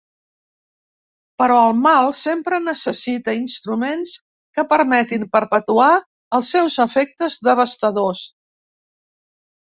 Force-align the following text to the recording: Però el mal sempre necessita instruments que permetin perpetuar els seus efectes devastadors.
Però 1.41 1.55
el 1.65 1.73
mal 1.81 2.07
sempre 2.19 2.57
necessita 2.67 3.35
instruments 3.39 4.13
que 4.59 4.65
permetin 4.71 5.25
perpetuar 5.37 5.89
els 6.39 6.49
seus 6.57 6.79
efectes 6.87 7.37
devastadors. 7.49 8.23